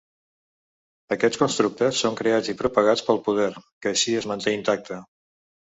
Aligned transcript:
Aquests 1.15 1.39
constructes 1.41 1.99
són 2.07 2.17
creats 2.23 2.51
i 2.55 2.57
propagats 2.63 3.05
pel 3.13 3.23
poder, 3.29 3.49
que 3.83 3.95
així 3.95 4.19
es 4.25 4.31
manté 4.35 4.59
intacte. 4.61 5.03